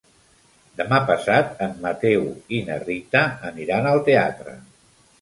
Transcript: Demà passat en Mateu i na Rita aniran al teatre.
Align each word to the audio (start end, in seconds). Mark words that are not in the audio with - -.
Demà 0.79 0.99
passat 1.09 1.61
en 1.67 1.77
Mateu 1.85 2.27
i 2.61 2.65
na 2.71 2.81
Rita 2.89 3.25
aniran 3.55 3.95
al 3.95 4.07
teatre. 4.13 4.61